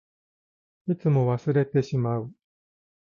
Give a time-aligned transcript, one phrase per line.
[0.87, 2.33] いつも忘れてしまう。